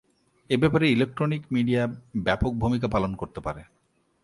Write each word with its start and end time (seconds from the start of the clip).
এ 0.49 0.55
ব্যাপারে 0.57 0.85
electronic 0.91 1.41
media 1.51 1.81
ব্যাপক 2.23 2.51
ভূমিকা 2.53 2.87
পালন 2.87 3.11
করতে 3.15 3.39
পারে। 3.41 3.61